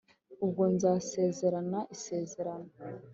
[0.43, 2.69] Ubwo nzasezerana isezerano